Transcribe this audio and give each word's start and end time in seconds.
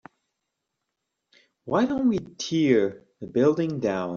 why 1.65 1.85
don't 1.85 2.09
we 2.09 2.17
tear 2.37 3.03
the 3.19 3.27
building 3.27 3.79
down? 3.79 4.09